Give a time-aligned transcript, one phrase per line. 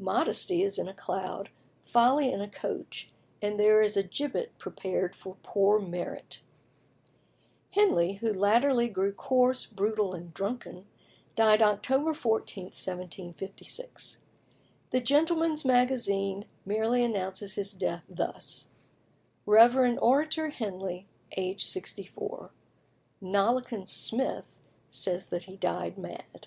[0.00, 1.50] Modesty is in a cloud,
[1.84, 3.10] Folly in a coach,
[3.42, 6.40] and there is a gibbet prepared for poor Merit.
[7.72, 10.86] Henley, who latterly grew coarse, brutal, and drunken,
[11.34, 14.20] died October 14, 1756.
[14.88, 18.68] The Gentleman's Magazine merely announces his death thus:
[19.44, 19.98] "Rev.
[20.00, 21.06] Orator Henley,
[21.36, 22.52] aged 64."
[23.20, 26.46] "Nollekens" Smith says that he died mad.